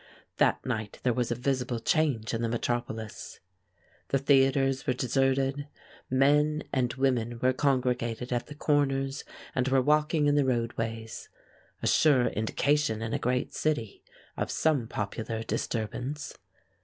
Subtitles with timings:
[0.37, 3.39] That night there was a visible change in the metropolis.
[4.07, 5.67] The theaters were deserted,
[6.09, 11.29] men and women were congregated at the corners and were walking in the roadways
[11.83, 14.01] a sure indication in a great city
[14.37, 16.33] of some popular disturbance.